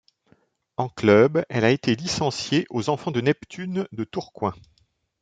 [0.77, 4.55] En club, elle a été licenciée aux Enfants de Neptune de Tourcoing.